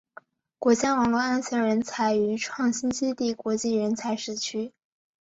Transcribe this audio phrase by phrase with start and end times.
[0.57, 4.73] 国家网络安全人才与创新基地国际人才社区